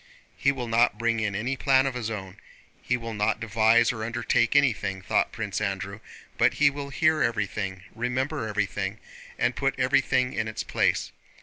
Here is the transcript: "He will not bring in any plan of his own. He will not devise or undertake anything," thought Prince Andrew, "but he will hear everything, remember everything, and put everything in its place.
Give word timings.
"He 0.35 0.51
will 0.51 0.67
not 0.67 0.97
bring 0.97 1.19
in 1.19 1.35
any 1.35 1.55
plan 1.55 1.85
of 1.85 1.93
his 1.93 2.09
own. 2.09 2.37
He 2.81 2.97
will 2.97 3.13
not 3.13 3.39
devise 3.39 3.91
or 3.91 4.03
undertake 4.03 4.55
anything," 4.55 5.03
thought 5.03 5.31
Prince 5.31 5.61
Andrew, 5.61 5.99
"but 6.39 6.55
he 6.55 6.71
will 6.71 6.89
hear 6.89 7.21
everything, 7.21 7.83
remember 7.93 8.47
everything, 8.47 8.97
and 9.37 9.55
put 9.55 9.77
everything 9.79 10.33
in 10.33 10.47
its 10.47 10.63
place. 10.63 11.11